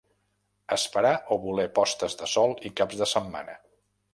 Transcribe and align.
Esperar 0.75 1.11
o 1.35 1.37
voler 1.45 1.67
postes 1.81 2.17
de 2.23 2.31
sol 2.35 2.57
i 2.71 2.73
caps 2.81 2.99
de 3.03 3.11
setmana. 3.17 3.59